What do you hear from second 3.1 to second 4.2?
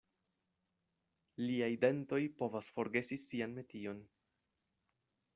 sian metion.